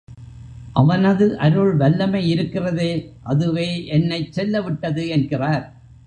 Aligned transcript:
அவனது 0.73 1.37
அருள் 1.37 1.75
வல்லமை 1.75 2.21
இருக்கிறதே, 2.29 2.89
அதுவே 3.23 3.85
என்னைச் 3.87 4.33
செல்ல 4.33 4.61
விட்டது 4.61 5.07
என்கிறார். 5.07 5.65